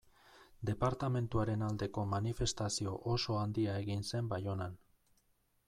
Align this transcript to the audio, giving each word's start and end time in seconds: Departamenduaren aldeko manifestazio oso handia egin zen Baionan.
Departamenduaren 0.69 1.65
aldeko 1.67 2.05
manifestazio 2.13 2.95
oso 3.17 3.39
handia 3.43 3.77
egin 3.83 4.05
zen 4.13 4.33
Baionan. 4.35 4.77